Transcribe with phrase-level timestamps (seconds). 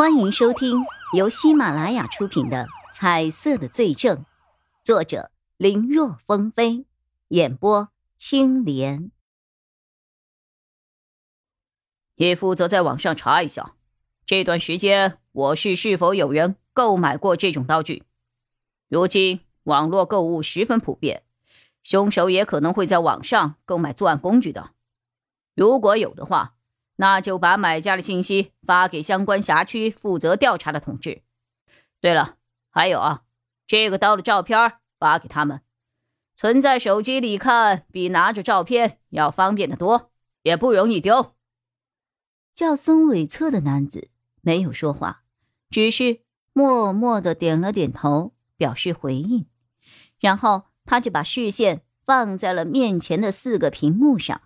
[0.00, 4.16] 欢迎收听由喜马拉雅出品的《彩色的罪证》，
[4.82, 6.86] 作者林若风飞，
[7.28, 9.10] 演播青莲。
[12.14, 13.74] 叶负责在网上查一下，
[14.24, 18.04] 这段时间我市是否有人购买过这种刀具？
[18.88, 21.24] 如今网络购物十分普遍，
[21.82, 24.70] 凶手也可能会在网上购买作案工具的。
[25.54, 26.54] 如果有的话。
[27.00, 31.22] 那就把买家的信息发给相关辖区负责调查的同志。
[31.98, 32.36] 对了，
[32.68, 33.22] 还有啊，
[33.66, 35.62] 这个刀的照片发给他们，
[36.36, 40.10] 存在手机里看比拿着照片要方便的多，
[40.42, 41.34] 也不容易丢。
[42.54, 44.10] 叫孙伟策的男子
[44.42, 45.22] 没有说话，
[45.70, 46.20] 只是
[46.52, 49.46] 默默的点了点头，表示回应。
[50.18, 54.42] 然后他就把视线放在了面前的四个屏幕上。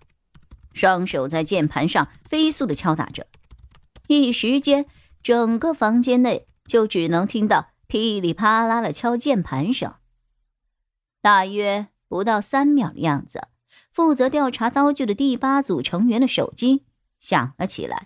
[0.75, 3.25] 双手在键盘上飞速的敲打着，
[4.07, 4.85] 一时间，
[5.23, 9.95] 整个房间内就只能听到噼里啪啦的敲键盘声。
[11.21, 13.47] 大约不到三秒的样子，
[13.89, 16.83] 负责调查刀具的第八组成员的手机
[17.19, 18.05] 响了起来，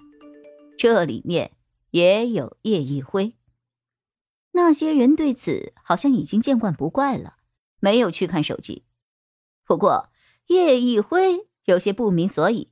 [0.78, 1.52] 这里面
[1.90, 3.36] 也有叶一辉。
[4.52, 7.38] 那些人对此好像已经见惯不怪了，
[7.80, 8.84] 没有去看手机。
[9.66, 10.10] 不过
[10.46, 11.49] 叶一辉。
[11.70, 12.72] 有些不明所以，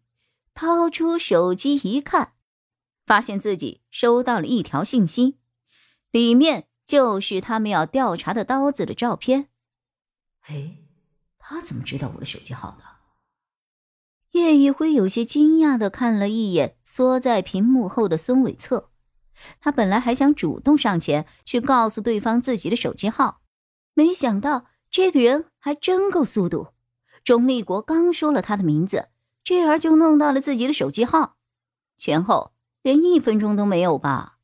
[0.55, 2.33] 掏出手机一看，
[3.05, 5.37] 发现自己收到了一条信息，
[6.09, 9.49] 里面就是他们要调查的刀子的照片。
[10.47, 10.77] 哎，
[11.37, 12.83] 他怎么知道我的手机号的？
[14.31, 18.89] 叶一辉有些惊讶的看了一眼缩在屏幕后的孙伟策，
[19.59, 23.41] 他本来还想主动上前去告诉对方自己的手机号，
[23.93, 26.69] 没想到这个人还真够速度。
[27.27, 29.09] 钟立国刚说了他的名字，
[29.43, 31.35] 这儿就弄到了自己的手机号，
[31.97, 34.37] 前后连一分钟都没有吧？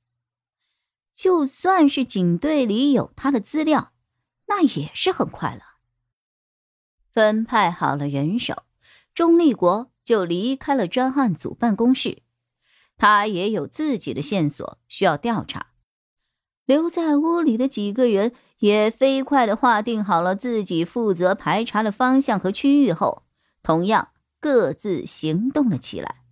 [1.13, 3.93] 就算是警队里有他的资料，
[4.47, 5.61] 那也是很快了。
[7.09, 8.63] 分派好了人手，
[9.15, 12.23] 钟立国就离开了专案组办公室。
[12.97, 15.67] 他也有自己的线索需要调查，
[16.65, 18.33] 留在屋里的几个人。
[18.63, 23.23] 也飞快的划定好了自己负责排查的方向和区域后，
[23.61, 26.23] 同样各自行动了起来。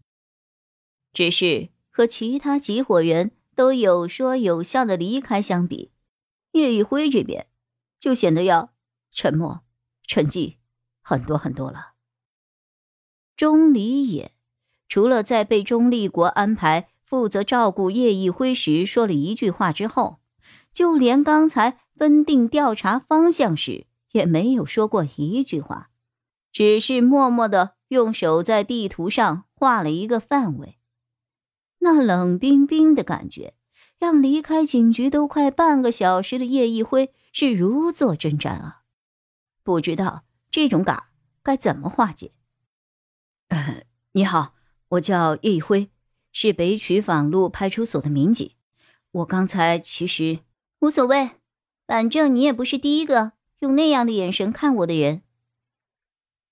[1.12, 5.92] 只是和其他几伙人都有说有笑的离开相比，
[6.54, 7.48] 叶一辉这边
[8.00, 8.72] 就显得要
[9.12, 9.64] 沉默、
[10.08, 10.56] 沉寂
[11.02, 11.96] 很多很多了。
[13.36, 14.32] 钟离也
[14.88, 20.21] 除了在被钟立国安排负责照顾叶一辉时说了一句话之后，
[20.74, 21.80] 就连刚才。
[21.98, 25.92] 分定调查方向时，也没有说过一句话，
[26.52, 30.80] 只是默默的用手在地图上画了一个范围。
[31.78, 33.54] 那冷冰冰的感觉，
[34.00, 38.82] 让离开警局都快半个小时的叶一辉是如坐针毡啊！
[39.62, 41.12] 不知道这种嘎
[41.44, 42.32] 该怎么化解。
[43.50, 43.84] 呃，
[44.14, 44.56] 你好，
[44.88, 45.92] 我叫叶一辉，
[46.32, 48.54] 是北曲坊路派出所的民警。
[49.12, 50.40] 我刚才其实
[50.82, 51.32] 无所谓。
[51.88, 55.24] 反正你也不是第一个用那样的眼神看我的人。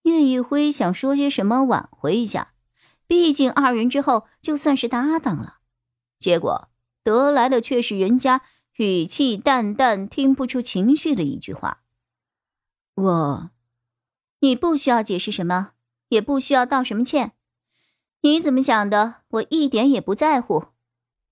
[0.01, 2.53] 叶一辉想说些什么挽回一下，
[3.07, 5.59] 毕竟二人之后就算是搭档了。
[6.18, 6.69] 结果
[7.03, 8.41] 得来的却是人家
[8.75, 11.84] 语气淡淡、听不出情绪的一句话
[12.95, 13.51] ：“我，
[14.41, 15.72] 你不需要解释什么，
[16.09, 17.31] 也不需要道什么歉。
[18.22, 20.66] 你怎么想的，我一点也不在乎。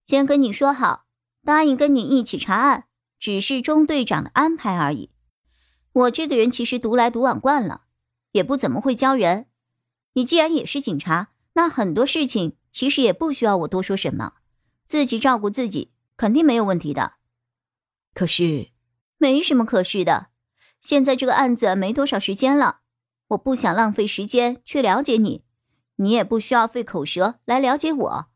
[0.05, 1.05] 先跟你说好，
[1.43, 2.85] 答应跟你一起查案。”
[3.19, 5.11] 只是中队长的安排而已。
[5.93, 7.81] 我这个人其实独来独往惯了，
[8.31, 9.47] 也不怎么会教人。
[10.13, 14.33] 你既然也是警察，那很多事情其实也不需要我多说什么，
[14.85, 17.13] 自己照顾自己肯定没有问题的。
[18.13, 18.69] 可是，
[19.17, 20.27] 没什么可是的。
[20.79, 22.79] 现在这个案子没多少时间了，
[23.29, 25.43] 我不想浪费时间去了解你，
[25.97, 28.27] 你也不需要费口舌来了解我。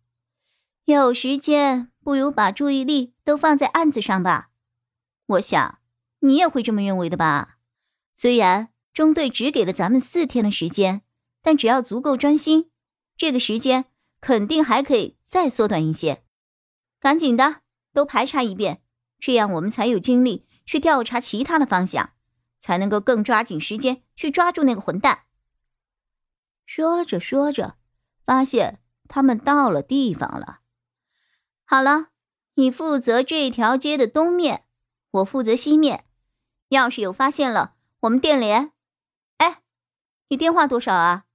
[0.85, 4.50] 有时间不如把注意力都放在案子上吧。
[5.31, 5.79] 我想，
[6.19, 7.57] 你也会这么认为的吧？
[8.13, 11.03] 虽然中队只给了咱们四天的时间，
[11.41, 12.69] 但只要足够专心，
[13.15, 13.85] 这个时间
[14.19, 16.23] 肯定还可以再缩短一些。
[16.99, 17.61] 赶紧的，
[17.93, 18.81] 都排查一遍，
[19.19, 22.11] 这样我们才有精力去调查其他的方向，
[22.59, 25.23] 才能够更抓紧时间去抓住那个混蛋。
[26.65, 27.77] 说着说着，
[28.25, 30.59] 发现他们到了地方了。
[31.63, 32.09] 好了，
[32.55, 34.65] 你负责这条街的东面。
[35.11, 36.05] 我负责熄灭，
[36.69, 38.71] 要是有发现了，我们电联。
[39.37, 39.61] 哎，
[40.29, 41.25] 你电话多少啊？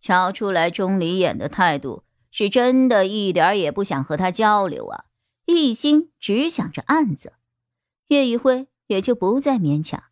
[0.00, 5.04] 瞧出来钟离眼的态度是真的一点也不想和他交流啊，
[5.44, 7.34] 一心只想着案子。
[8.08, 10.02] 叶一辉也就不再勉强，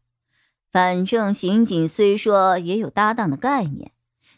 [0.71, 3.93] 反正刑警虽说也有搭档的概念，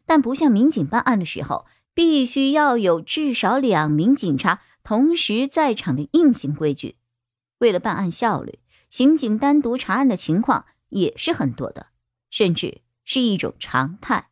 [0.06, 6.97] 但不像民警办案的时候，必须要有至少两名警察同时在场的硬性规矩。
[7.58, 8.58] 为了办案效率，
[8.88, 11.88] 刑警单独查案的情况也是很多的，
[12.30, 14.30] 甚至是一种常态。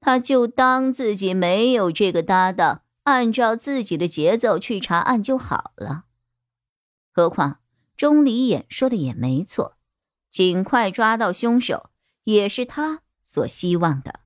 [0.00, 6.04] 他就当自己没有这个搭档，按照自己的节奏去查案就好了。
[7.10, 7.60] 何况
[7.96, 9.78] 钟离眼说的也没错，
[10.30, 11.90] 尽快抓到凶手
[12.24, 14.20] 也是他所希望的。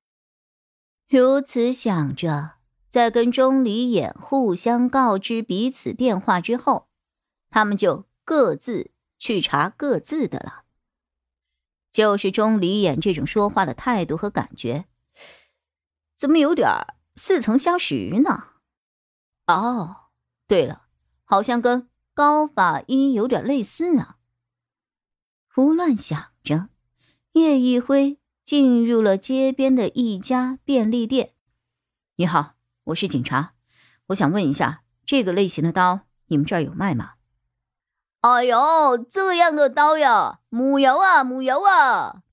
[1.07, 2.55] 如此想着，
[2.89, 6.88] 在跟钟离眼互相告知彼此电话之后，
[7.49, 10.63] 他们就各自去查各自的了。
[11.91, 14.85] 就是钟离眼这种说话的态度和感觉。
[16.15, 16.69] 怎么有点
[17.15, 18.49] 似曾相识呢？
[19.47, 20.09] 哦，
[20.47, 20.83] 对了，
[21.23, 24.17] 好像跟高法医有点类似啊。
[25.47, 26.69] 胡乱想着，
[27.31, 31.33] 叶一辉进入了街边的一家便利店。
[32.17, 33.55] 你好，我是警察，
[34.07, 37.13] 我想问一下，这个类型的刀你们这儿有卖吗？
[38.21, 42.23] 哎呦，这样的刀呀，木有啊，木有啊，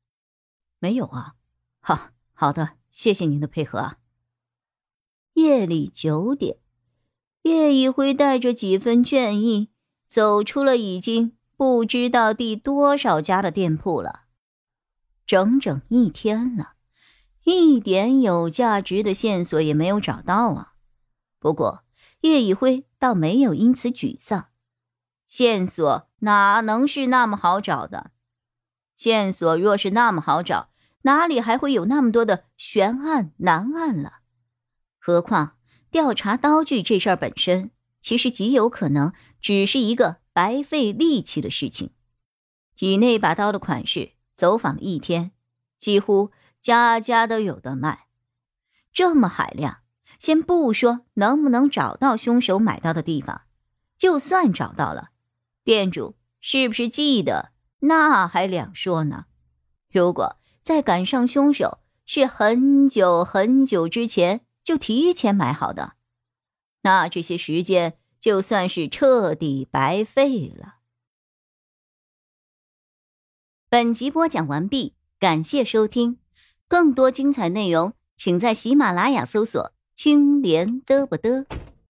[0.81, 1.35] 没有啊。
[1.81, 2.73] 好，好的。
[2.91, 3.99] 谢谢您的配合啊。
[5.35, 6.57] 夜里九点，
[7.43, 9.71] 叶一辉带着几分倦意
[10.07, 14.23] 走出了已经不知道第多少家的店铺了，
[15.27, 16.73] 整整一天了，
[17.45, 20.73] 一点有价值的线索也没有找到啊。
[21.39, 21.85] 不过
[22.23, 24.49] 叶一辉倒没有因此沮丧，
[25.27, 28.11] 线索哪能是那么好找的？
[28.95, 30.71] 线索若是那么好找。
[31.03, 34.15] 哪里还会有那么多的悬案难案了？
[34.99, 35.57] 何况
[35.89, 37.71] 调查刀具这事儿本身，
[38.01, 41.93] 其实极有可能只是一个白费力气的事情。
[42.81, 45.31] 以那把刀的款式走访了一天，
[45.79, 48.07] 几乎家家都有的卖。
[48.93, 49.79] 这么海量，
[50.19, 53.43] 先不说能不能找到凶手买刀的地方，
[53.97, 55.11] 就算找到了，
[55.67, 59.25] 店主是不是记得，那还两说呢。
[59.91, 65.95] 如果再赶上凶手是很久很久之前就提前买好的，
[66.83, 70.77] 那这些时间就算是彻底白费了。
[73.69, 76.21] 本集播讲完毕，感谢收听，
[76.69, 81.45] 更多精彩内容请在喜马拉雅搜索“青莲嘚不嘚”。